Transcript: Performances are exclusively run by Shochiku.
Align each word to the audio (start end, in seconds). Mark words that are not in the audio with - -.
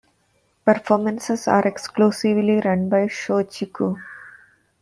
Performances 0.65 1.47
are 1.47 1.61
exclusively 1.67 2.59
run 2.61 2.89
by 2.89 3.05
Shochiku. 3.05 4.01